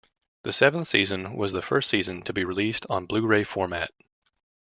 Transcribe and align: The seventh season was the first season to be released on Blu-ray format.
The 0.41 0.51
seventh 0.51 0.87
season 0.87 1.35
was 1.37 1.51
the 1.51 1.61
first 1.61 1.87
season 1.87 2.23
to 2.23 2.33
be 2.33 2.43
released 2.43 2.87
on 2.89 3.05
Blu-ray 3.05 3.43
format. 3.43 3.91